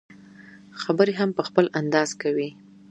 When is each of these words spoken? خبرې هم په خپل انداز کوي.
خبرې 0.81 1.13
هم 1.19 1.29
په 1.37 1.41
خپل 1.47 1.65
انداز 1.79 2.09
کوي. 2.21 2.49